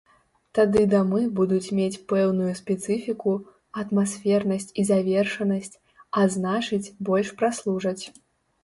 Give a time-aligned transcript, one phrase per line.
[0.59, 3.31] Тады дамы будуць мець пэўную спецыфіку,
[3.85, 5.79] атмасфернасць і завершанасць,
[6.17, 8.01] а значыць больш праслужаць.